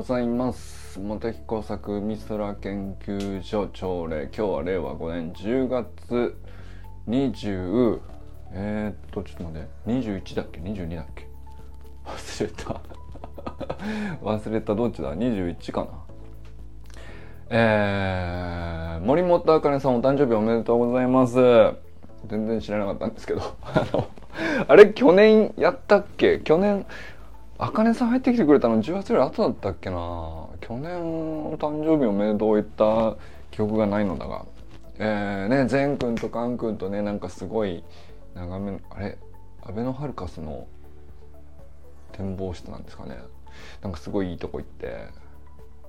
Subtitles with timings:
[0.00, 0.98] ございます。
[0.98, 6.38] 茂木工作美空研究所朝礼今日は令和5年10月
[7.06, 8.00] 20
[8.52, 9.68] えー、っとちょっと待って。
[9.90, 11.28] 21だっけ？22だっけ？
[12.06, 12.80] 忘れた。
[14.24, 14.74] 忘れた。
[14.74, 15.88] どっちだ？21かな。
[17.50, 21.36] えー、森本あかねさんお誕生日おめでとうございます。
[22.26, 23.42] 全然知らなかったんですけど。
[23.62, 24.08] あの
[24.66, 26.38] あれ去年やったっけ？
[26.38, 26.86] 去年
[27.62, 30.46] あかねさん入ってきてくれたの10月より後だったっけな。
[30.62, 33.18] 去年の誕生日おめでとう言った
[33.50, 34.46] 記憶がないのだが。
[34.98, 37.84] えー、ね善くんとかんくんとねなんかすごい
[38.34, 39.18] 眺めあれ？
[39.62, 40.68] アベノハルカスの
[42.12, 43.18] 展望室なんですかね。
[43.82, 45.08] なんかすごいいいとこ行って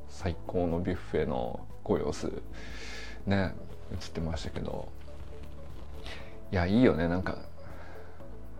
[0.10, 2.30] 最高のビュッフェのご様子。
[3.26, 3.56] ね
[3.94, 4.90] 映ってましたけど。
[6.52, 7.38] いやいいよねなんか。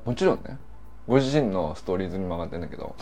[0.06, 0.58] もちろんね
[1.08, 2.96] ご自身のストーリーズにも上がってんだけど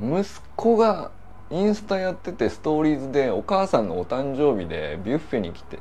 [0.00, 0.24] 息
[0.56, 1.10] 子が
[1.50, 5.78] インスタやっててストーリーズでお母さんのお誕生日でビュッフェに来て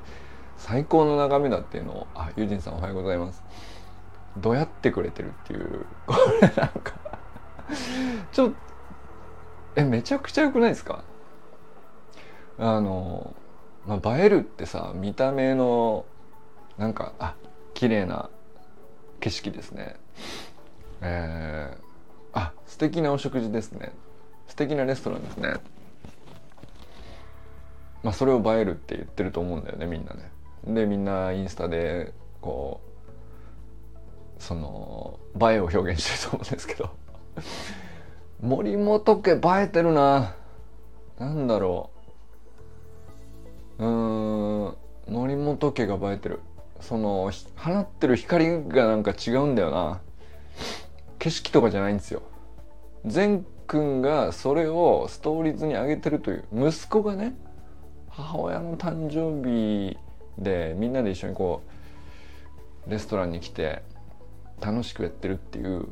[0.58, 3.44] 最高の眺めだっていうのをあユージンさんおはようございます。
[4.38, 6.94] どうやってくれてるっていうこれなんか
[8.32, 8.56] ちょっと
[9.76, 11.04] えめちゃくちゃ良くないですか？
[12.58, 13.34] あの、
[13.88, 16.06] まあ、映えるってさ見た目の
[16.78, 17.36] なんかあ
[17.74, 18.30] 綺麗な
[19.20, 19.96] 景色ですね。
[21.02, 23.92] えー、あ素敵なお食事ですね。
[24.48, 25.56] 素敵なレストランですね。
[28.04, 30.32] まあそれを映えるって言ってると思うんだよねみんなね。
[30.66, 32.82] でみんなインスタでこ
[34.40, 36.90] うその映えを表現してると思うんですけど。
[38.42, 40.34] 森本家映えてるな。
[41.20, 41.90] なんだろ
[43.78, 43.86] う。
[43.86, 46.40] うん森本家が映えてる。
[46.80, 50.02] その放ってる光がなんか違うんだよな。
[51.20, 52.22] 景色とかじゃないんですよ。
[53.06, 57.36] 善くんがそれをストーリーズに上げてるという息子がね
[58.10, 59.98] 母親の誕生日
[60.38, 61.62] でみんなで一緒にこ
[62.88, 63.84] うレストランに来て
[64.60, 65.88] 楽しくやってるっていう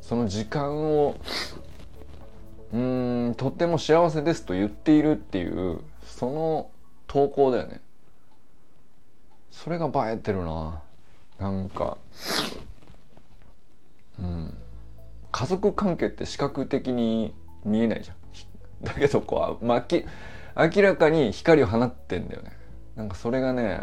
[0.00, 1.16] その時間を
[2.72, 6.70] うんとっても幸せですと言っているっていうその
[7.06, 7.80] 投稿だよね。
[9.50, 10.80] それが映えてるな。
[11.38, 11.98] なんか
[14.22, 14.54] うん。
[15.30, 17.34] 家族関係って視覚的に
[17.64, 18.16] 見えないじゃん。
[18.84, 19.86] だけどこう、まあ、
[20.68, 22.52] 明らかに光を放ってんだよね。
[22.96, 23.80] なんかそれがね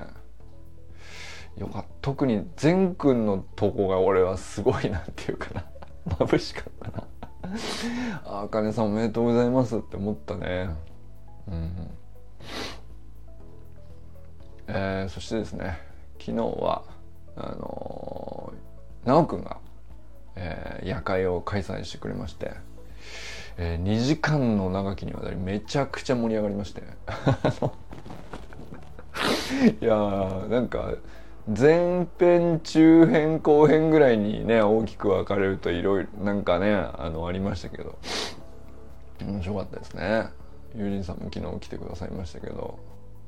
[1.57, 1.87] よかった。
[2.01, 5.65] 特に善くんの投稿が俺はすごいなっていうかな。
[6.25, 7.07] 眩しかったな。
[8.43, 10.69] あかねさんおめでとうございますって思ったね。
[11.47, 11.91] うん
[14.67, 15.79] えー、そしてですね
[16.19, 16.83] 昨日は
[17.35, 19.57] あのー、奈くんが、
[20.35, 22.53] えー、夜会を開催してくれまして、
[23.57, 26.81] えー、2時間の長きにわたりめちゃくちゃ盛り上がりまして。
[29.81, 30.93] いやーなんか
[31.47, 37.97] 前編中編後編ぐらいにね大きく分かれるといろいろなんかねあのありましたけど。
[39.21, 40.29] 面白かったですね。
[40.75, 42.79] 友人さんも昨日来てくださいましたけど。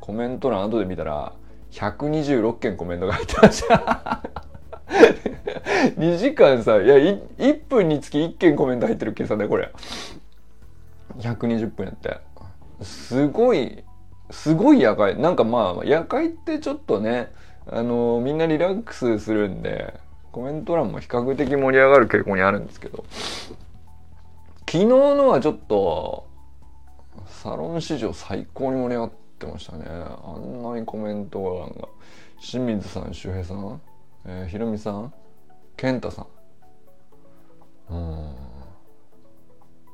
[0.01, 1.33] コメント欄後で見たら
[1.71, 4.23] 126件コメントが入ってました。
[5.97, 9.71] 2時間さいや1分につき1件コメント入ってる計算だよこれ。
[11.19, 12.17] 120分やって。
[12.81, 13.83] すごい
[14.29, 17.31] すごい夜会なんかまあ夜会ってちょっとね
[17.67, 19.99] あのみんなリラックスするんで
[20.31, 23.03] コメント欄も比較的盛り上がる傾向にあるんですけど。
[24.71, 26.27] 昨日のはちょっと
[27.25, 29.85] サロン史上最高に盛り上がってましたね。
[29.85, 31.89] あんなにコメント欄が。
[32.41, 33.81] 清水さん周平さん、
[34.25, 35.13] えー、ひろみさん
[35.77, 36.27] 健太さ
[37.89, 37.93] ん。
[37.93, 38.35] うん。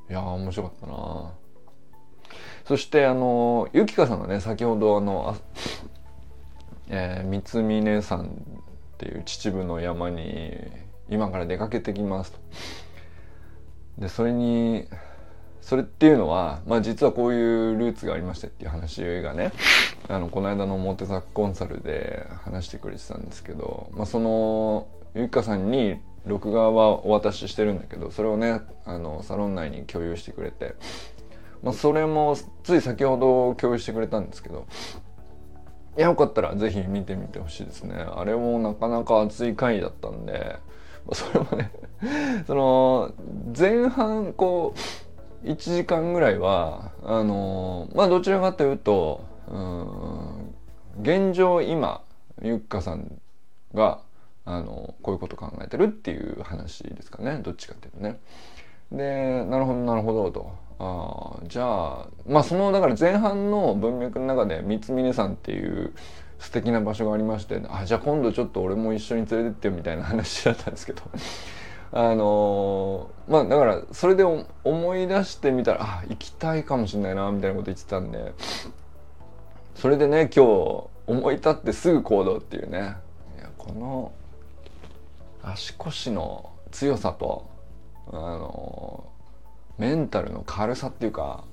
[0.09, 1.31] いや面白かったな。
[2.65, 5.35] そしてあのゆきかさんがね先ほどあのあ、
[6.89, 8.29] えー、三峰さんっ
[8.97, 10.57] ていう秩父の山に
[11.09, 12.39] 今から出かけてきますと。
[13.99, 14.87] でそれに
[15.67, 19.51] それっていうのは、まあ、実はこういうルーツがありましてっていう話がね
[20.07, 30.75] あのこの間のモテザコンサルで話してくれてたんですけど、まあ、そのゆきかさんに録画はお渡ししてるんだけどそれをねあのサロン内に共有してくれて、
[31.61, 34.67] まあ、それもつい先ほど共有してくれたんですけど
[35.97, 37.93] いやよかったらぜひ見てみてほしいですね。
[37.95, 40.59] あれもなかなか熱い回だったんで
[41.05, 41.71] まあそれもね
[42.45, 43.13] その
[43.57, 44.79] 前半こう
[45.43, 50.55] 1時間ぐらいはあのまあどちらかというとうん
[51.01, 52.01] 現状今
[52.41, 53.19] ゆっかさん
[53.73, 53.99] が
[54.45, 58.19] あのこういうこと考えてるっていう話ですかねどっちかっていうとね。
[58.91, 65.93] でなるほどなるほどとあじゃあまあそのだから前半の文脈の中で三峰山っていう
[66.39, 71.01] 素敵な場所がありましてあじゃあ今度ちょっと俺も一緒に連れてってよみたいな話だったんですけど
[71.91, 78.33] あのー、まあだからそれで思い出してみたらあ行きたいかもしれないなみたいなこと言ってたんで。
[79.77, 82.95] それでね今日思い立ってすぐ行動っていうね。
[83.37, 84.11] いやこの
[85.43, 87.47] 足腰の強さと
[88.11, 89.07] あの
[89.77, 91.43] メンタルの軽さっていうか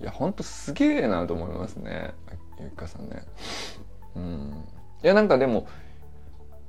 [0.00, 2.14] いやほんとすげえなと思いますね。
[2.58, 3.22] ゆっかさんね。
[4.16, 4.64] うん、
[5.02, 5.68] いやなんかでも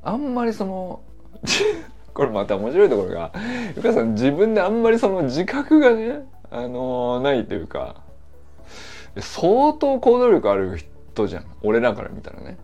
[0.03, 1.01] あんまりその
[2.15, 3.31] これまた面白いところが
[3.75, 8.01] ゆかさん自分であんまりその自覚がねあのー、ないというか
[9.19, 11.45] 相当行動力ある人じゃん。
[11.61, 12.57] 俺らから見たらね。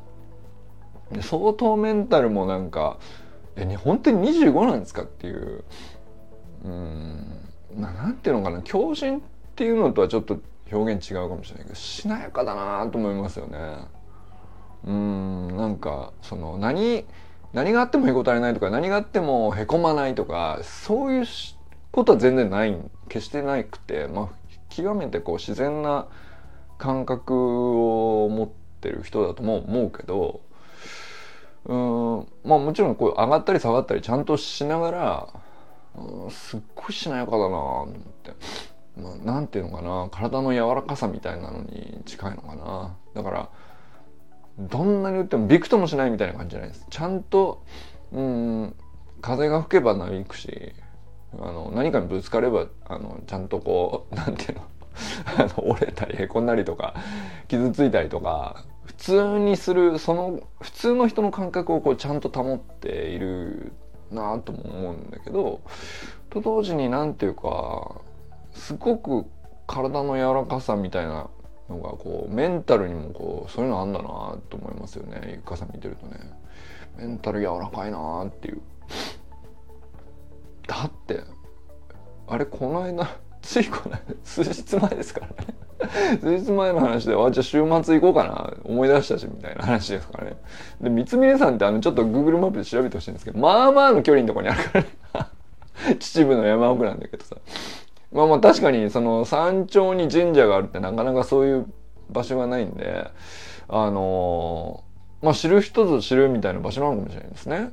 [1.21, 2.98] 相当メンタルもなんか
[3.56, 5.63] え本当に25なんですかっていう。
[6.63, 7.25] うん。
[7.77, 8.62] なんていうのかな。
[8.62, 9.21] 強靭っ
[9.56, 10.39] ていうのとはちょっと
[10.71, 13.57] 表現違うかもしれないけどしなやかだなと思いますよね。
[14.86, 15.57] うん。
[15.57, 17.06] なんかその何
[17.53, 21.25] 何があってもへこたれないとか何があってもへこまないとかそういう
[21.92, 22.77] ことは全然ない
[23.09, 24.30] 決してなくて、まあ、
[24.69, 26.07] 極めてこう自然な
[26.77, 28.50] 感覚を持っ
[28.80, 30.42] てる人だとも思うけど
[31.65, 35.27] うんまあもちろんこう上がったり下がったりちゃんとしながら
[36.30, 37.94] すっごいしなやかだなと思っ
[38.24, 38.71] て。
[38.98, 43.50] まあ、なんていうのかな体の柔らかさみたいなのに近いのかなだから
[44.69, 46.85] どんなに打ってもびくともしないみたいな感じじゃないです。
[46.89, 47.63] ちゃんと
[48.11, 48.75] うん
[49.21, 50.73] 風が吹けばなびくし
[51.39, 54.61] あの何かにぶつかればあのちゃんとこう なんていうの
[55.37, 56.95] あの折れたりへこんだりとか
[57.47, 63.71] 傷ついたりとか普通にするその普通の人の感覚をこうちゃんと保っている
[64.11, 65.61] なとも思うんだけど
[66.29, 68.01] と同時に何ていうか
[68.51, 69.25] すごく
[69.67, 71.29] 体の柔らかさみたいな
[71.71, 76.18] のがこうメンタルにもこうそういうのあんだなと思いますよねゆかさん見てるとね
[76.97, 78.62] メンタル柔らかいなっていう
[80.68, 81.23] だって
[82.27, 83.09] あれこの間
[83.41, 85.62] ついこの間数日前ですからね
[86.21, 90.38] 数日前の話で、あ、じゃあ週末行こうかな、思い出したし、みたいな話ですからね。
[90.79, 94.88] で、三峰さんってあの、ちょっと Google マップで調べてほしいんですけど、まあまあの距離のとこにあるからね。
[96.00, 97.35] 秩父の山奥なんだけどさ。
[98.11, 101.65] まあまあ確かにその山頂に神社があるってなかなかそういう
[102.09, 103.09] 場所がないんで、
[103.69, 107.71] あのー、まあ知る人ぞ知るみたいな場所なのかもしれないですね。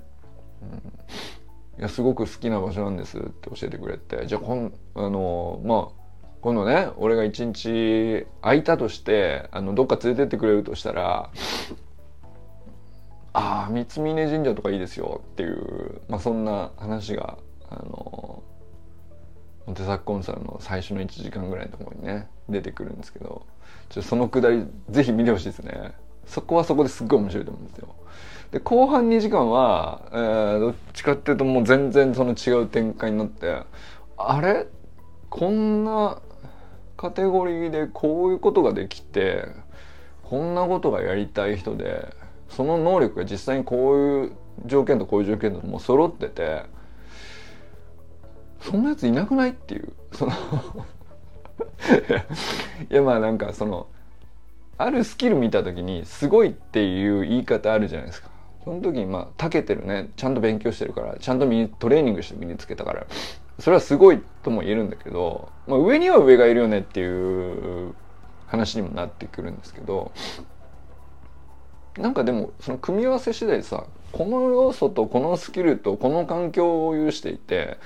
[0.63, 5.99] うん、いや、すごく好きな場所なんですって教えてくれて、じゃあこん、あのー、まあ、
[6.41, 11.31] 今度ね、俺が一日空いたとして、あの、どっか連れてってくれるとしたら、
[13.33, 17.39] ああ、三峯神社とかいいですよっていう、まあそんな話が、
[17.69, 18.58] あのー
[20.05, 23.47] コンサルの最初の1時間ぐらいのところにね出てくるんですけど
[23.89, 25.93] ちょそのくだりぜひ見てほしいですね。
[26.27, 27.89] そこはそこですっごい面白いと思うんですよ。
[28.53, 33.63] で後半2時間は、えー、どっちかっていうともう全然その違う展開になって
[34.17, 34.67] あれ？
[35.31, 36.21] こんな
[36.97, 39.47] カテゴリーでこういうことができて
[40.23, 42.15] こんなことがやりたい人で
[42.49, 44.33] その能力が実際にこういう
[44.67, 46.63] 条件とこういう条件ともう揃ってて
[48.61, 49.93] そんなやついなくないっていう。
[50.13, 50.33] その
[52.91, 53.87] いやまあなんかその
[54.77, 58.31] あるスキル見た時にすごいっていう言い方あるじゃないですか。
[58.65, 60.11] その時にまあ長けてるね。
[60.17, 61.47] ちゃんと勉強してるからちゃんと
[61.79, 63.07] トレーニングして身につけたから。
[63.59, 67.95] それはすごいとも言えるんだけど、まあ、上には上がいるよねっていう
[68.47, 70.13] 話にもなってくるんですけど
[71.97, 77.79] なんかでもその組み合わせ次第さこの要素とこのスキルとこの環境を有していて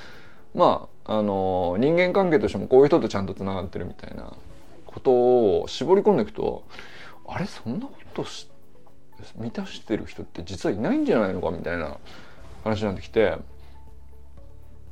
[0.55, 4.33] まああの人間関係としてもこういう人とちゃんとつながってるみたいな
[4.87, 6.65] ことを絞り込んでいくと
[7.27, 8.49] あれそんなことし
[9.37, 11.97] 満たしてる人って実はいないんじゃないのかみたいな
[12.65, 13.37] 話になってきて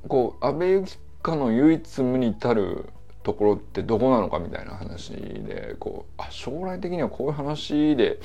[0.09, 2.87] こう安倍由紀香の唯一無二たる
[3.23, 8.19] ところってどこなのかみたいな話でこうあ将来的にはこういう話で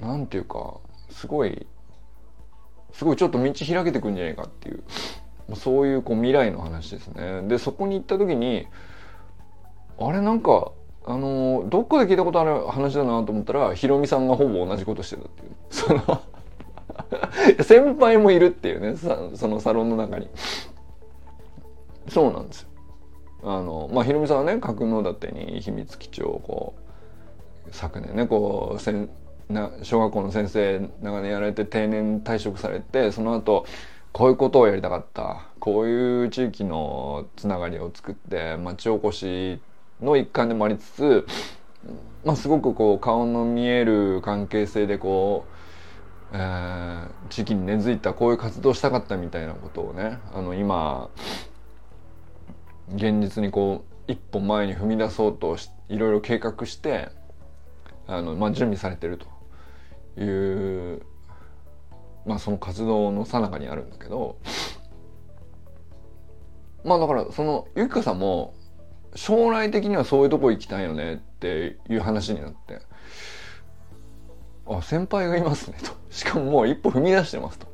[0.00, 0.78] なんていうか
[1.10, 1.66] すごい
[2.92, 4.84] すごいちょっと道開けてくんじゃないかっていう。
[5.54, 7.42] そういうこう未来の話ですね。
[7.42, 8.66] でそこに行った時に
[9.98, 10.72] あれなんか
[11.06, 15.50] あのどっかで聞いたことある話だなと思ったらヒロミさんがほぼ同じことしてたっていう。
[15.70, 16.22] その
[17.62, 20.28] 先輩もいるっていうねそのサロンの中に。
[22.08, 22.68] そうなんですよ。
[23.42, 26.74] あのまあヒロミさんはね格納立てに秘密基地をこ
[27.66, 29.10] う昨年ねこうせん
[29.48, 33.66] な小学校の先生長年やられて定年退職されてその後
[34.14, 35.48] こういうことをやりたかった。
[35.58, 39.60] こういう地域のつながりを作って町おこし
[40.00, 41.26] の一環でもありつつ、
[42.24, 45.46] まあ、すごくこう顔の見える関係性でこ
[46.32, 51.08] う、えー、地域に根付いたこういう活動したかったみたいなことをねあの今
[52.94, 55.56] 現実にこう一歩前に踏み出そうと
[55.88, 57.08] いろいろ計画して
[58.06, 59.18] あの、まあ、準備されてる
[60.16, 61.02] という
[62.26, 64.38] まあその活動の最中にあるんだけど
[66.84, 68.54] まあだからそのゆきかさんも
[69.14, 72.80] 将来的にはそういうとこ行きたいよねっていう話になって
[74.66, 77.66] あ先輩がいますねとしかももう一歩踏み出してますと。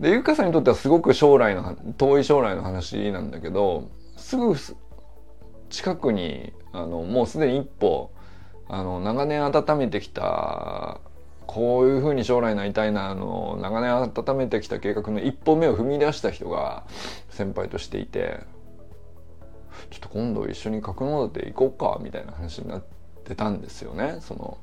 [0.00, 4.54] でゆきかさんにとってはすごく将来の遠い将来の話なんだけどすぐ
[5.70, 8.10] 近くにあのもうすでに一歩
[8.68, 11.00] あの長年温めてきた
[11.46, 16.84] こういうふうに将来なりたいなあの長年温めてきた計画の一歩目を踏み出した人が
[17.30, 18.40] 先輩としていて
[19.90, 22.84] ちょっと今度一緒に角館行こうかみたいな話になっ
[23.24, 24.18] てたんですよね。
[24.20, 24.58] その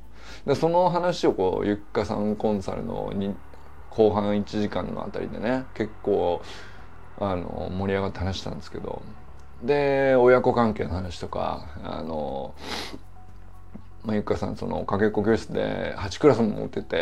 [0.45, 3.35] でその話をこうゆっかさんコンサルのに
[3.89, 6.41] 後半1時間のあたりでね結構
[7.19, 9.01] あの盛り上がって話したんですけど
[9.63, 12.55] で親子関係の話とかあの
[14.03, 17.01] まあ、ゆかさんそのかけっこ教室で8クラスも持ってて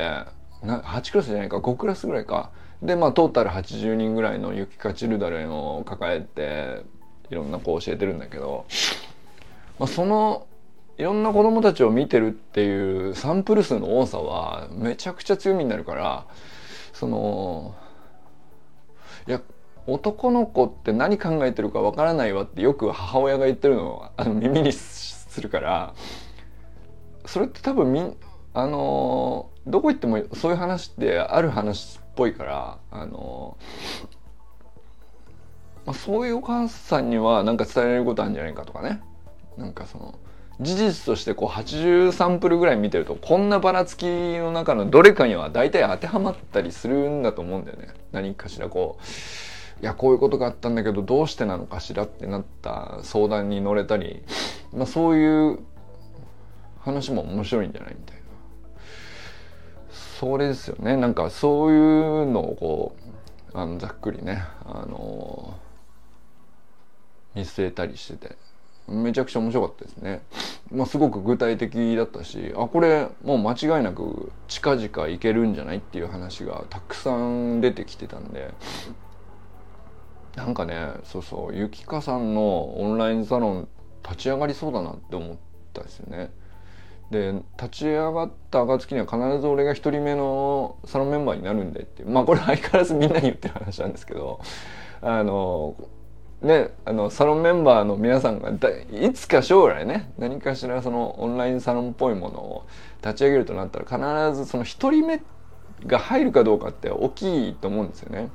[0.64, 2.52] な8クラスじゃないか5クラスぐらいか。
[2.82, 6.84] でまあトータル80人ぐらいのゆきかチルダレンを抱えて
[7.30, 8.66] いろんな子を教えてるんだけど、
[9.78, 10.48] まあ、その
[10.98, 16.26] いろんな子供たちを見てるっていうサンプル数の多さはめちゃくちゃ強みになるから
[16.94, 17.76] その
[19.28, 19.42] いや
[19.88, 25.94] 男の子って何考えてるかわからないわってよく母親が言ってるのをあの耳にするから
[27.30, 28.18] それって多分みん
[28.56, 33.56] あのどこ行ってもそういう話ってある話っぽいからあの
[35.86, 39.02] まあ、そういうお母さんには何か伝えられることあるんじゃないかとかね。
[39.58, 40.20] なんかその
[40.60, 47.88] 事実としてこう80サンプルぐらい見てるとこんなばらつきの中のどれかには大体当てはまったりするんだと思うんだよね。
[48.12, 54.24] 何かしらこういやこういうことがあったんだけどどうしてなのかしらってなった相談に乗れたり、
[54.74, 55.60] まあ、そういう
[56.90, 58.22] 話も面白いんじゃないみたいな
[60.20, 62.96] それですよねなんかそういうのをこ
[63.54, 65.58] うあのざっくりねあの
[67.36, 68.36] 見据えたりしてて
[68.88, 70.22] めちゃくちゃ面白かったですね。
[70.72, 78.54] まあ、すごく具体的だったしあこれもう間違いなく近々行けるんじゃないっていう話がたくさん出てきてたんで
[80.36, 83.68] なんかねそうそうゆきかさんのオンラインサロン
[84.04, 85.38] 立ち上がりそうだなって思っ
[85.74, 86.32] たですよね。
[87.12, 94.40] で立ち上がった暁には必ず俺が一人目のサロンメンバーになるんでってまあこれ相変わらずみんなに言ってる話なんですけど
[95.02, 95.76] あの
[96.42, 98.52] ねあのサロンメンバーの皆さんが
[98.92, 102.68] いつか将来ね何かしらそのオンラインサロンっぽいものを
[103.02, 105.22] 立ち上げるとなったら必ずその一人目
[105.88, 108.30] が入るかどうかって大きいと思うんですよね。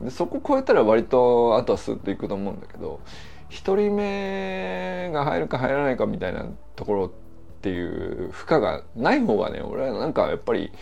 [0.00, 3.00] でそこ超えたら割とあとはスッといくと思うんだけど
[3.48, 6.46] 一人目が入るか入らないかみたいな
[6.76, 7.29] ところって
[7.60, 10.72] っていう負荷がない方がね俺はなんかやっぱり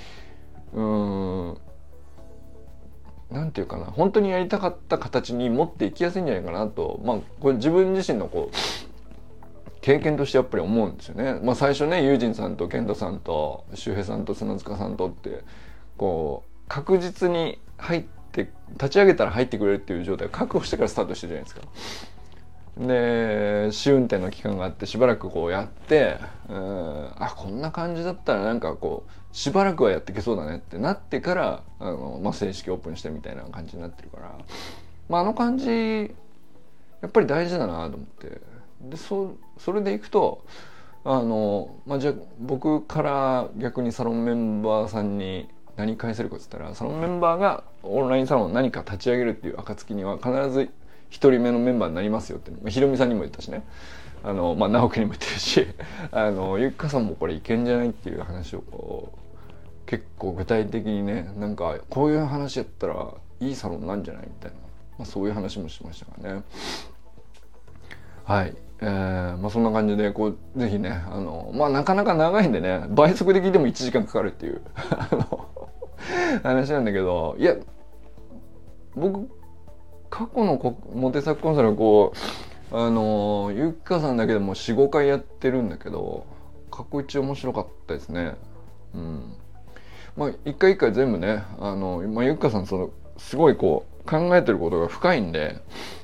[0.72, 1.58] うん
[3.30, 8.56] なんていうかな本当にやりたかった形に持っていきやすいんじゃないかなとまあこれ自分自身のこう
[9.80, 11.40] 経験としてやっぱり思うんですよね。
[11.42, 15.42] まあ、最初ねユージンさんと健太さんと周平さんと砂塚さんとって
[15.96, 21.62] こう確実に入って立ち上げたら入ってくれるっていう状態を確保してからスタートしてるじゃないですか。
[22.78, 26.18] で試運転の期間があってしばらくこうやって
[26.48, 34.38] うんあこんな感じだったらなんかこうしばらくはやっていけそうだねってなってからあの、まあ、正式オープンしてみたいな感じになってるから、
[35.08, 36.14] まあ、あの感じ
[37.00, 38.40] やっぱり大事だなと思って。
[38.80, 40.44] でそそれでいくと
[41.04, 50.70] あの、まあ、じゃあ僕から逆にサロンメンバーさんに何返せるかっつったらサロンメンバーがオンラインサロン何か立ち上げるっていう暁には必ず
[51.10, 53.64] 一人目のメンバーになりますよって、まあ、ひろみさんにも言ったしね。
[54.22, 55.66] あの、まあ、直樹にも言ってるし。
[56.12, 59.18] あのゆっかさんもこれいけんじゃないっていう話をこう
[59.86, 64.56] 結構具体的にねなんかこういう話やったらいいサロンなんじゃないみたいな、
[64.98, 66.42] まあ、そういう話もしましたからね。
[68.24, 68.54] はい。
[68.80, 74.60] えー、まあそんな感じでこうぜひねあのまあなかなか長いんでね倍速で聞いても1時間かかるっていう。
[76.42, 77.56] 話なんだけどいや
[78.94, 79.28] 僕
[80.10, 82.12] 過去のモテ作コンサルはこ
[82.72, 86.26] うあのゆっかさんだけでも45回やってるんだけど
[86.70, 88.36] 過去一面白かったですね。
[88.94, 89.34] うん。
[90.16, 95.60] まあ一回一回全部ねあの、まあ、ゆっかさんそのすごいこう考えてることが深いんで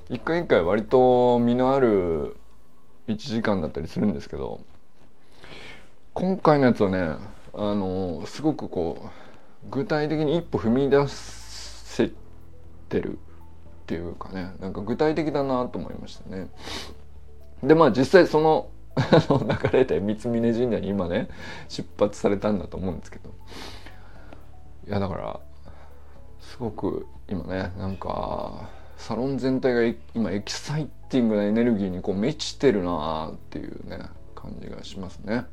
[0.08, 2.36] 一回一回割と身のある
[3.08, 4.60] 1時間だったりするんですけど
[6.12, 7.16] 今回のやつはね
[7.54, 9.10] あのすごくこ
[9.66, 12.10] う具体的に一歩踏み出せ
[12.88, 13.18] てる。
[13.84, 16.48] っていうかねなんか具体的だなと思いましたね。
[17.62, 21.28] でまあ実際その 流れで三峯神社に今ね
[21.68, 23.30] 出発されたんだと思うんですけど
[24.88, 25.40] いやだから
[26.40, 33.98] すごく今ねなんかサロン全体が今エキサイティングなエネルギーにこう満ちてるなっていうね
[34.34, 35.44] 感じがしますね。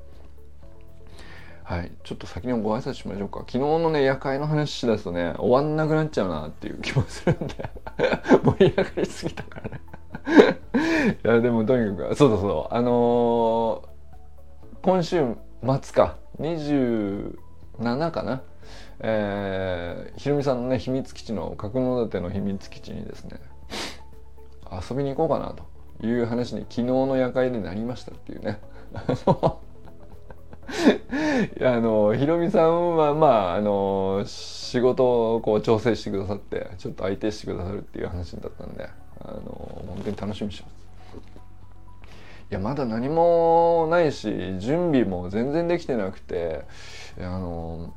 [1.71, 3.39] はい、ちょっと先にご挨拶しましょうか。
[3.47, 7.69] 昨日のね夜会の話しだすとね終わんなくなっちゃうなっていう気もするんで。
[8.43, 9.81] 盛り上がりすぎたからね。
[11.23, 12.75] いやでもとにかくそうそうそう。
[12.75, 15.23] あのー、今週
[15.61, 16.17] 末か。
[16.41, 18.41] 27かな。
[18.99, 23.39] えー、ひろみさんのね秘密基地の角館の秘密基地にですね
[24.69, 28.59] 遊びに行こうかなという話に昨日の夜会でなりましたっていうね。
[31.61, 39.41] あのひろみさんはまああの仕事をこう調整してくださってちょっと相手してくださるっていう話だったんであの
[39.87, 40.81] 本当に楽しみにしてます。
[42.51, 44.27] いやまだ何もないし
[44.59, 46.65] 準備も全然できてなくて
[47.17, 47.93] あの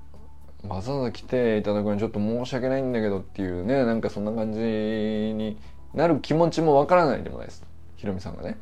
[0.69, 5.59] わざわざ来ていただくのにちょっと申し訳ないんだけどっていうねなんかそんな感じに
[5.93, 7.65] なる気持ちもわからないでもないです。
[7.97, 8.57] ひろみさんがね。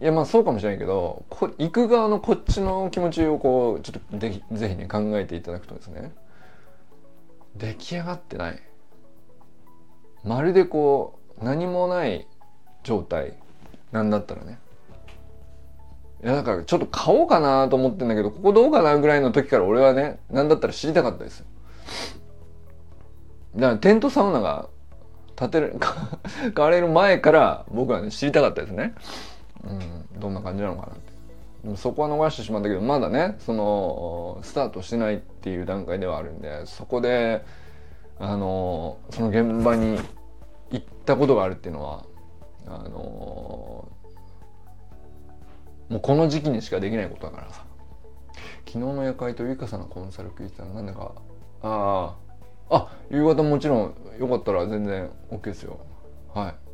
[0.00, 6.12] いやまあそうかもしれないけどこ行く側のこっちの気持ちをこうちょっとぜひぜひね考えていただくとですね
[7.56, 8.62] 出来上がってない。
[10.24, 12.26] まるでこう何もない
[12.82, 13.34] 状態
[13.92, 14.58] なんだったらね。
[16.22, 21.46] いやだからちょっと買おうかなと思ってんだけどここどうかなぐらいの時から俺はね何だったら知りたかったですよ。
[23.56, 24.68] だからテントサウナが
[25.36, 25.76] 建てる
[26.54, 28.94] 買われる前から僕はね知りたかったですね。
[29.64, 31.12] うん、どんな感じなのかなって。
[31.64, 37.44] でもそこは逃してしまったけどまだねそのスタートしてないっていう段階ではあるんでそこで
[38.18, 39.98] あのその現場に
[40.70, 42.06] 行ったことがあるっていうのは
[42.66, 42.88] あの
[45.90, 47.64] もうこの時期にしかできないことだからさ。
[48.66, 51.12] 昨日の夜会とゆかさんのコンサル聞いてたらなんだか
[51.60, 52.14] あ
[52.70, 55.80] ああ夕方もちろんよかったら全然 OK ですよ。
[56.32, 56.69] はい。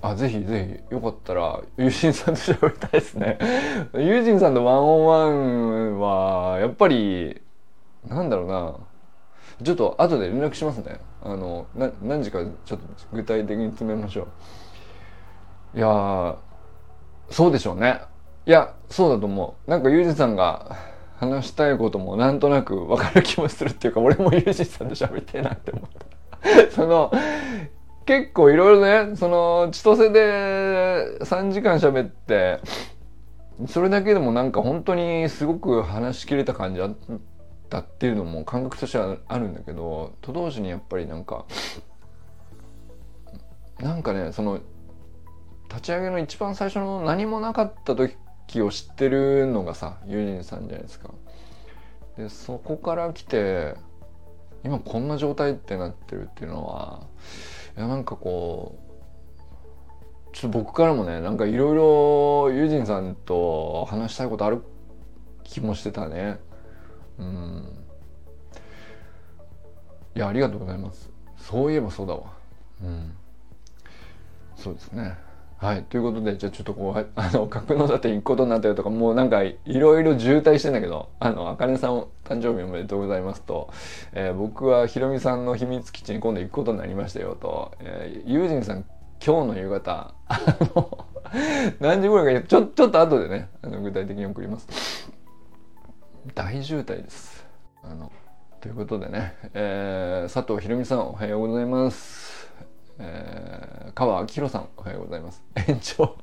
[0.00, 3.38] あぜひぜひよかったら友人さんと喋りたいですね。
[3.94, 7.40] 友人さんとワンオンワンはやっぱり
[8.06, 8.74] なんだろうな。
[9.64, 11.00] ちょっと後で連絡しますね。
[11.20, 14.28] あのな何時かちょっと具体的に詰めましょ
[15.74, 15.78] う。
[15.78, 16.36] いや
[17.30, 18.00] そうでしょうね。
[18.46, 19.70] いやそうだと思う。
[19.70, 20.76] なんかユージさんが
[21.18, 26.70] 話したいこともなんとなく分かる気もするっていうか俺もユージさんと喋りたいなって思った。
[26.70, 27.12] その
[28.08, 32.58] 結構いろいろね、その、千歳で3時間喋って、
[33.66, 36.96] それだけでもなんか本当にすごく話し切れた感じあっ
[37.68, 41.44] たっていうのも感覚としてはあるんだけど、と同時にやっぱりなんか、
[43.78, 44.60] なんかね、その、
[45.68, 51.10] 立ち上げの一番最初の何もなかった時を知ってるのがさ、ユージンさんじゃないですか。
[52.16, 53.74] で、そこから来て、
[54.64, 57.02] 今こんな状態ってなってるっていうのは、
[57.78, 58.76] いやなんかこ
[60.32, 64.64] うちょっと僕からもねなんかいろいろユージンさんと話したいことある
[65.44, 66.40] 気もしてたね。
[67.18, 67.86] うん。
[70.16, 71.08] いやありがとうございます。
[71.36, 72.32] そういえばそうだわ。
[72.82, 73.12] うん。
[74.56, 75.16] そうですね。
[75.58, 75.82] はい。
[75.82, 83.68] ということで、じゃあちょっとこう、あの、格納立て行くことになったよとか、もうなんかいろいろ渋滞してんだけど、あの、あかねさん誕生日おめでとうございますと、
[84.12, 88.84] えー、僕はひろみさんの秘密基地に今度行くことになりましたよと、えー、ユージンさん
[89.24, 90.40] 今日の夕方、あ
[90.76, 91.06] の、
[91.80, 95.10] 何時頃か、ちょ、ちょっと後でね、あの具体的に送ります。
[96.36, 97.44] 大渋滞です。
[97.82, 98.12] あの、
[98.60, 102.37] ということでね、えー、佐藤ひろみさんおはようございます。
[103.00, 105.42] えー、川明宏さんおはようございます。
[105.66, 106.16] 炎上。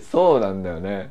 [0.10, 1.10] そうなんだよね。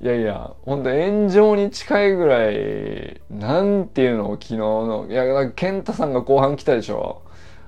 [0.00, 5.06] いやいやほんと炎上に近いぐらいなんていうの昨日の。
[5.08, 7.22] いや健太さんが後半来たでしょ。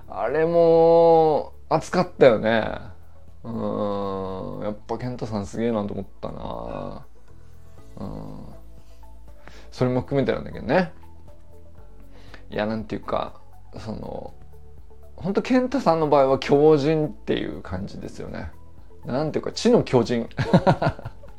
[0.08, 2.78] あれも熱かったよね。
[3.42, 4.60] うん。
[4.62, 7.06] やっぱ健太さんすげえなと思ったな。
[7.98, 8.54] うん。
[9.70, 10.92] それも含めてなんだけどね。
[12.50, 13.34] いやなんていうか
[13.78, 14.32] その
[15.24, 18.50] 本当健太さんの場合は強靭っていう感じですよね。
[19.06, 20.28] なんていうか知の巨人。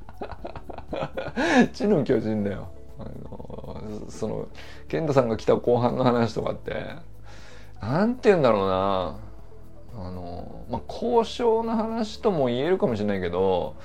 [1.72, 2.70] 知の巨人だよ。
[2.98, 4.48] あのその
[4.88, 6.96] 健太さんが来た後半の話とかって
[7.80, 9.18] なんて言うんだろうな
[9.98, 13.76] あのまあ交渉の話とも言えるかもしれないけど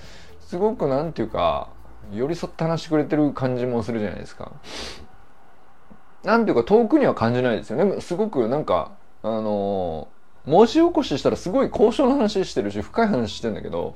[0.40, 1.68] すごくなんていうか
[2.10, 4.52] 寄り添って話してくれてる感じもするじゃないですか。
[6.24, 8.00] なんていうか遠くには感じないですよね。
[8.00, 10.08] すごくなんかあの
[10.46, 13.94] 文字起こししたらすごい交渉の話してるし深い話してんだけど、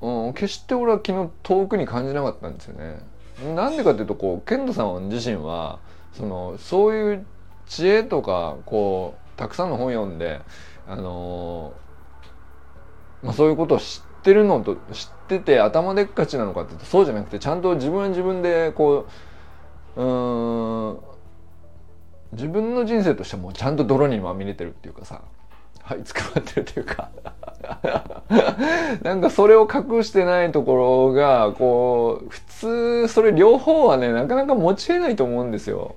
[0.00, 3.00] うん、決して俺は昨日遠くに感じなかったんですよね。
[3.54, 5.78] なんでかっていうとこうケントさん自身は
[6.12, 7.26] そのそういう
[7.66, 10.42] 知恵とかこうたくさんの本読んで
[10.86, 11.72] あの
[13.22, 19.06] まあ、そういうことを知ってるのと知ってて頭でっかちなのかっていうとそうじゃなくてちゃんと自分は自分でこ
[19.96, 20.98] ううん
[22.32, 25.22] 自分の人生としてもちゃんと泥にまみれてるっていうかさ
[25.82, 27.10] はいつくばってるっていうか
[29.02, 35.96] なんかそれを隠してないところがこう普通それ両方はねなかなか持ち得ないと思うんですよ。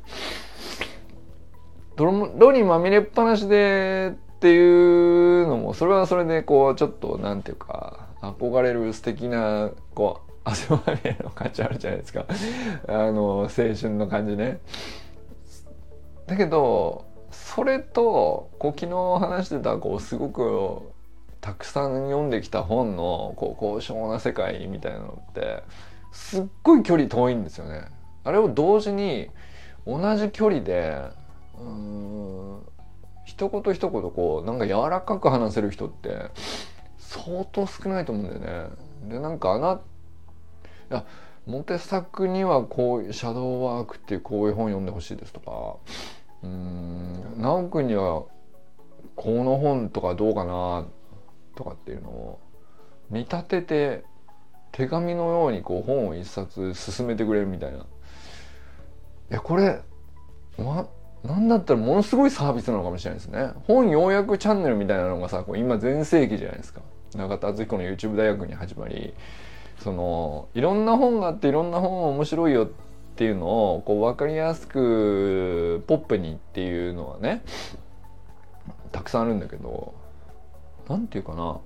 [1.95, 12.25] 泥にまみれっぱなしでっていうのもそれはそれでこうちょっとなんていうか憧れる素敵なこう汗まみれの感じあるじゃないですか
[12.87, 14.59] あの青春の感じね。
[16.27, 20.93] だけどそれとこう昨日話してたこうすごく
[21.41, 25.63] たくさん読んできた本のこう高尚な世界みたいなのって
[26.11, 27.85] すっごい距離遠いんですよね。
[28.23, 29.29] あれを同時に
[29.85, 31.01] 同じ距離で
[31.59, 32.61] うん
[33.25, 36.29] 一言一言こうなんか柔らかく話せる人って
[36.97, 38.75] 相当少ないと思うんだよね。
[39.09, 39.81] でなんかあな
[40.91, 41.05] いや
[41.45, 45.75] モテ作にはこういうシャドーワークっていうこういう本読んでほしいですとか
[46.43, 48.23] うん直くんには
[49.15, 50.87] この本とかどうかな
[51.55, 52.39] とかっていうのを
[53.09, 54.03] 見立てて
[54.71, 57.77] 手紙のようにこう本を一冊進めてくれるみたいな。
[57.77, 57.81] い
[59.29, 59.81] やこれ、
[60.57, 60.87] ま、
[61.23, 63.51] なんだったらものすごいサービスなのかもしれないですね。
[63.67, 66.81] 本要約チャンネルみたいなのがさこう今全盛期じゃないですか。
[67.15, 69.13] 中田敦彦の YouTube 大学に始まり
[69.83, 72.69] そのいろんな本があっていろんな本面白いよっ
[73.15, 77.43] ていうのをこう分かりやすくポップにっていうのはね
[78.93, 79.93] たくさんあるんだけど
[80.87, 81.59] 何て言うかな。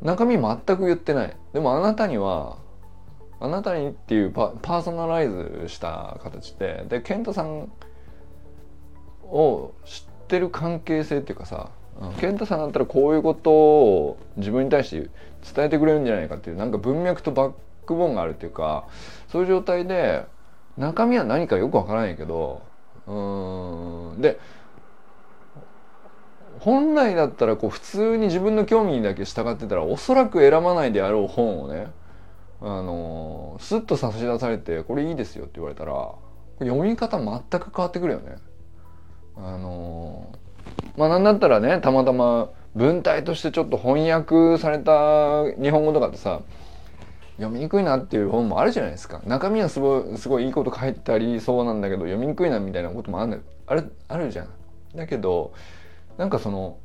[0.00, 1.36] 中身全く言ってない。
[1.52, 2.56] でもあなたには
[3.40, 7.70] あなたにっていうパーソナライズした形でで健太さん
[9.24, 11.70] を知ってる関係性っていうかさ
[12.18, 15.10] 健太さんだったらこういうことを自分に対して
[15.54, 17.52] 伝えてくれるんじゃないかっていうなんか文脈とバッ
[17.86, 18.86] クボーンがあるっていうか
[19.28, 20.24] そういう状態で
[20.78, 22.62] 中身は何かよくわからないけど
[23.06, 24.38] うんで
[26.60, 31.88] 本来だったらこう普通に自分の興味にだけ従ってたらおそらく選ばないであろう本をね
[32.60, 36.12] あのスッと差し出されて「これいいですよ」って言われたら
[36.60, 38.36] 読み方全く変わってくるよね。
[39.36, 40.32] あの
[40.96, 46.40] まあなんだったらねたまたま文体としてちょっと翻訳された日本語とかってさ
[47.36, 54.48] 読みにくいなっていう本もあるじゃないですか中身はすごいすごいいいこと書いてありそうなんだけど読みにくいなみたいなこともあるあるあるじゃん。
[54.94, 55.52] だけど
[56.18, 56.78] なんかその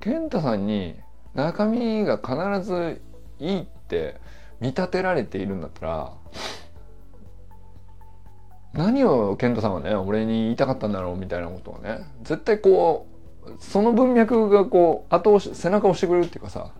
[0.00, 0.94] 健太さんに
[1.34, 3.02] 中身が必ず
[3.40, 4.20] いいって
[4.60, 6.12] 見立てられているんだったら
[8.72, 13.07] 何を健太さんはね俺に言いたかったんだろうみたいなことをね絶対こう
[13.58, 16.72] その文脈がこう後押し背中を押してくれるっていうかさ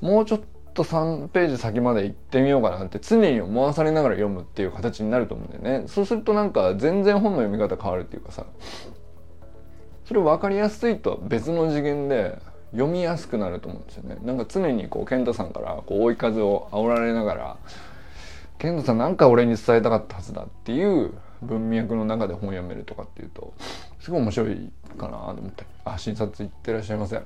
[0.00, 0.40] もうちょっ
[0.74, 5.88] と3ページ先まで行ってみようかなって常に思わされながら読むっていう形になると思うんだよね。
[5.88, 8.46] そうするとなんか全然本の読み方変わるっていうかさ
[10.04, 12.38] それ分かりやすいとは別の次元で
[12.72, 14.18] 読みやすくなると思うんですよね。
[14.22, 17.56] なんか常にこう健太さんからこう追い風を煽られながら
[18.58, 23.54] 健太さんなんか俺に伝えたかったはずだっていう文脈の中で本読めるとかっていうと
[24.04, 25.62] すごい面白いかなと思った。
[25.64, 27.22] りあ診察行ってらっしゃいません、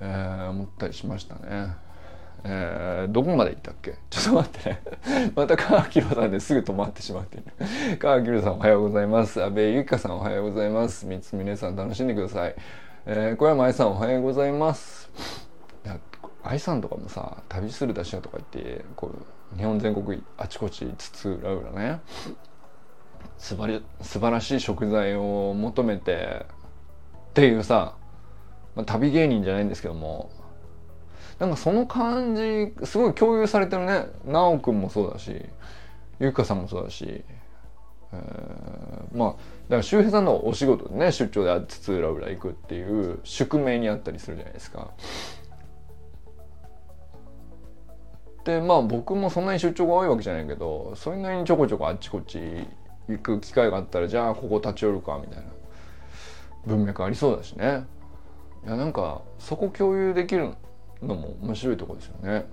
[0.00, 1.74] えー、思ったりしましたね。
[2.44, 3.98] えー、どこまで行ったっけ？
[4.08, 4.82] ちょっと待ってね。
[5.36, 7.42] また川木さんですぐ止まってしまってい
[7.90, 7.98] る。
[8.00, 9.42] 川木さんおはようございます。
[9.42, 11.04] 安部ゆきかさんおはようございます。
[11.04, 12.54] 三つ峰さん楽しんでください、
[13.04, 15.10] えー、小山愛さんおはようございます。
[16.42, 19.12] 愛さんとかもさ旅するだし屋とか言ってこ
[19.54, 22.00] う日本全国あちこち津々浦々ね。
[23.38, 26.46] 素晴素晴らしい食材を求めて
[27.30, 27.96] っていうさ、
[28.74, 30.30] まあ、旅芸人じゃないんですけども
[31.38, 35.44] なんかその感じすごい共有されてるね奈くんもそうだし
[36.18, 37.24] ゆかさんもそうだし、
[38.12, 39.38] えー、まあだか
[39.76, 44.90] ら周平さんのお仕事でね出張であっつつ裏裏行くっていう宿命にあったりするじゃないですか。
[48.44, 52.38] でまあ僕もそんなに出張が多いわけじゃないけどそれなりにちょこちょこあっちこっち
[53.08, 55.56] 行く機会があったらじゃあここ立ち寄るかみたいな。
[56.66, 57.86] 文脈ありそうだしね。
[58.66, 60.54] いやなんかそこ共有できる
[61.00, 62.46] のも面白いとこですよね。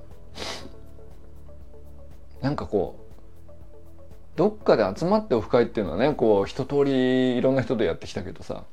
[2.41, 3.03] なんかこう
[4.35, 8.65] どっかで集まってオフ会っていうのはねこう一通りいろんな人とやってきたけどさ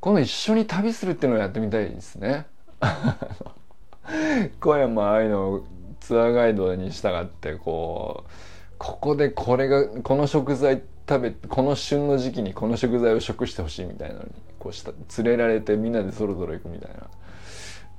[0.00, 2.46] この一緒に旅するっていうのをやってみたいですね。
[4.60, 5.64] 小山愛の
[6.00, 8.30] ツアーガイドに従ってこう
[8.78, 17.08] ここでこれがこの食材食べこの旬の時期にこの食材を食してほしいみたいなのにこうした連れられてみんなでそろそろ行くみたいな。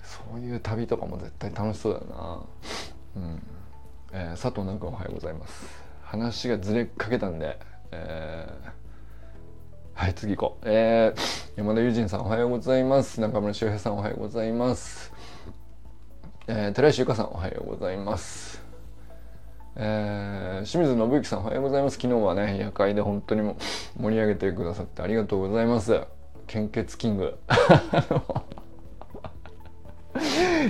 [0.04, 2.44] そういう旅とかも絶対楽しそうだな。
[3.16, 3.42] うん。
[4.12, 5.66] えー、佐藤南君おはようございます。
[6.04, 7.60] 話がずれかけたんで、
[7.92, 11.20] えー、はい次行こう、えー、
[11.58, 13.20] 山田友人さんおはようございます。
[13.22, 15.12] 中村修平さんおはようございます。
[16.48, 18.65] えー、寺石由香さんおはようございます。
[19.78, 21.98] えー、清水信之さんおはようございます。
[21.98, 23.58] 昨日はね、夜会で本当にも
[24.00, 26.02] 盛り上げてくださってありがとうございます。
[26.48, 27.38] 献血キング。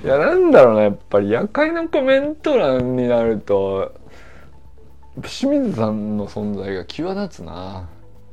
[0.03, 3.93] いや、なんだろうな、やっぱり夜会のコメント欄になると、
[5.21, 7.87] 清水さんの存在が際立つな。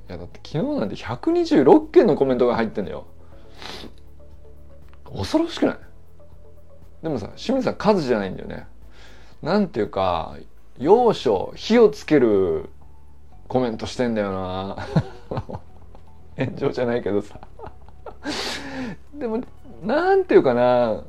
[0.09, 3.05] いや、だって昨日なんて126件のコメントが入ってんだよ。
[5.15, 5.79] 恐ろしくない？
[7.03, 8.67] でもさ清水さん数じゃないんだよね
[9.43, 10.37] なんていうか
[10.79, 12.71] 要所火をつける
[13.49, 14.77] コメントしてんだよな。
[16.39, 17.41] 炎上じゃないけどさ。
[19.15, 19.43] でも
[19.83, 21.03] なんていうかな。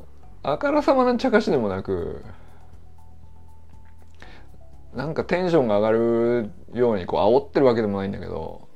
[0.43, 2.26] あからさまな茶化しでもなく
[4.93, 8.67] なんかテンションが上がるようにこう煽ってるわけでもないんだけど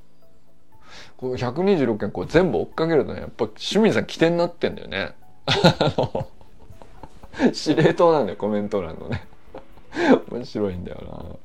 [1.17, 5.11] こう126件こう全部追っかけるとねやっぱ清水さん起点になってんだよね。
[7.53, 9.27] 司令塔なんだよコメント欄のね。
[10.29, 11.39] 面白いんだよ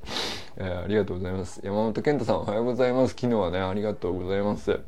[0.57, 1.61] な、えー、ありがとうございます。
[1.65, 3.15] 山本健太さんおはようございます。
[3.15, 4.81] 昨日はねありがとうございます。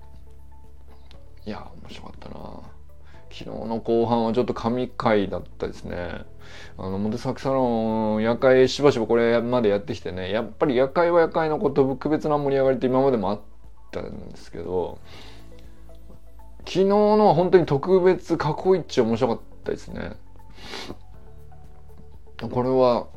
[1.47, 2.61] いや面白かったな。
[3.31, 6.25] 昨日の後半はちょっと神回だったですね。
[6.79, 13.41] あの、モサクサロン、夜会しばしばこれまでやってきてね、やっぱり夜会は夜会のこと特別な盛り上がりって今までもあっ
[13.91, 15.01] たんですけど、
[16.61, 20.13] 昨日のは本当に特別過去一面白かったですね。
[22.41, 23.09] これは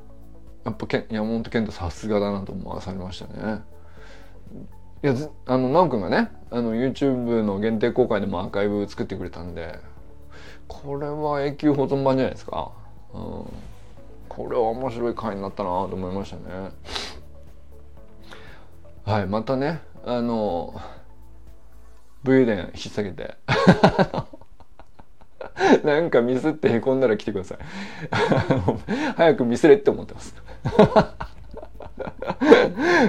[0.67, 3.61] やっぱけ山本健太さすがだなと思わされましたね。
[5.01, 9.79] いやあの直くんがねあの YouTube の限定公開でもアーカイブ作ってくれたんで
[10.67, 12.73] これは永久保存版じゃないですか。
[13.13, 13.21] うん、
[14.27, 16.71] これは面白い回になったなと思いましたね。
[19.05, 20.81] はいまたねあの
[22.23, 23.37] 武勇伝引っ提げて
[25.87, 27.57] なんかミスってへこんだら来てください。
[29.15, 30.35] 早くミスれって思ってます。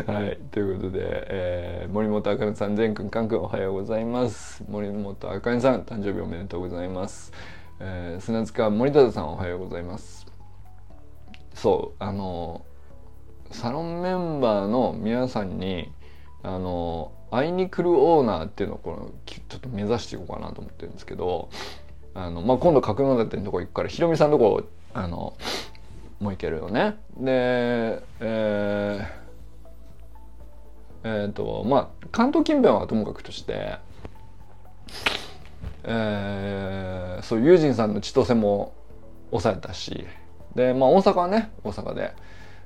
[0.07, 0.38] はい。
[0.51, 4.62] ということで、えー、森本あかねさん、全くん、かんくん、おはようございます。
[4.68, 7.33] 森本あかねさん、誕生日おめでとうございます。
[7.81, 10.27] えー、砂塚森田さん、おはようございます。
[11.55, 12.64] そう、あの、
[13.51, 15.90] サロンメンバーの皆さんに、
[16.42, 21.51] あの、会いに来るオーナーっていうのをこのちょっと目指していこうかなと思ってるんですけど、
[22.14, 24.62] あの、まあ、今度角館のとこ行くからひろみさんのとこ
[24.94, 25.35] あの
[26.20, 26.98] もう行けるよね。
[27.16, 29.07] でえー、
[31.04, 33.78] えー、とまあ関東近辺はともかくとして
[35.85, 38.74] えー、そう友人さんの千歳も
[39.31, 40.07] 抑えたし
[40.54, 42.12] でまあ大阪はね大阪で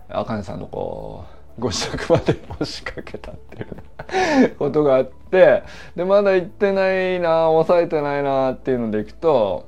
[0.09, 1.25] 茜さんのこ
[1.59, 5.62] うご自宅まで押しかけたっていう ことがあって
[5.95, 9.67] でまだ行ってないな抑えてないなっていうのでいくと、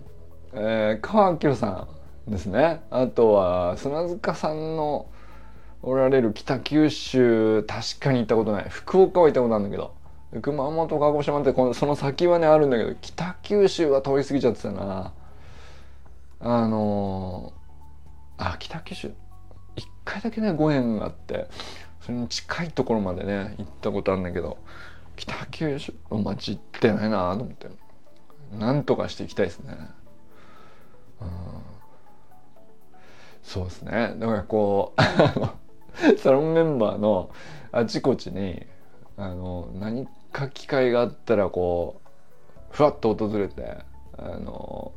[0.55, 1.89] えー、川明さん
[2.29, 2.83] ですね。
[2.91, 5.07] あとは砂塚さんの
[5.83, 8.69] おられる北九州確かに行ったことない。
[8.69, 9.95] 福岡は行ったことあるんだけど
[10.41, 15.13] 熊本鹿児島ってこのその先はねあるんだけど北九州は通り過ぎちゃってたな。
[16.41, 19.13] あのー、あ北九州
[19.77, 21.49] 一回だけねご縁があって
[22.01, 24.59] それに近いところまでね行ったことあるんだけど
[25.17, 27.69] 北九州の街行ってないなと思って。
[28.59, 29.77] なんとかしていきたいですね。
[31.21, 31.29] うん、
[33.45, 34.15] そうですね。
[34.19, 37.31] だからこうサロンメンバーの
[37.71, 38.67] あちこちに
[39.17, 42.09] あの何か機会があったらこう
[42.71, 43.79] ふわっと訪れて
[44.19, 44.93] あの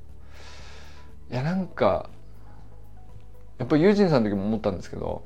[1.30, 2.10] いやなんか
[3.60, 5.24] やっぱりユージンさんの時も思ったんですけど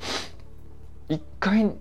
[1.07, 1.71] 一回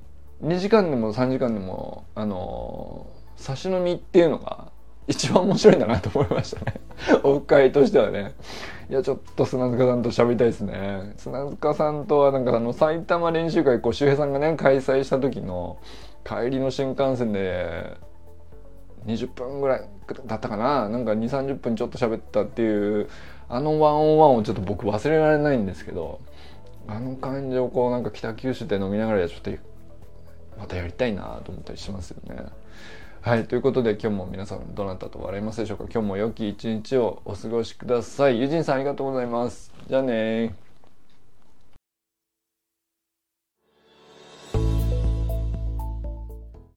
[0.43, 4.71] 2時間でも3時間でもあの差し飲みっていうのが
[5.11, 6.81] 一番面白いんだなと思いましたね。
[7.25, 8.33] オフ会としてはね。
[8.89, 11.15] いやちょっと砂塚さんと喋りたいですね。
[11.17, 15.79] 砂塚さんとはなんかあの埼玉練習会こう周平さんがね開催した時の
[16.25, 17.97] 帰りの新幹線で
[19.07, 19.89] 20分ぐらい
[20.27, 20.89] だったかな。
[20.89, 23.09] なんか2 3 0分ちょっと喋ったっていう
[23.49, 26.21] あのワンオンワンをちょっと僕忘れられないんですけど
[26.87, 29.51] あの感じをこうなんか北九州で飲みながらちょっと
[30.57, 32.45] またやりたいなと思ったりしますよね。
[33.23, 35.85] はいということで今日も皆さんどなたと笑いますでしょうか？
[35.93, 38.41] 今日も良き一日をお過ごしください。
[38.41, 39.71] ユジンさんありがとうございます。
[39.87, 40.55] じゃあね